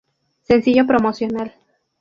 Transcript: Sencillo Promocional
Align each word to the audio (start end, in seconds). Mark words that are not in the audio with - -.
Sencillo 0.41 0.87
Promocional 0.87 1.53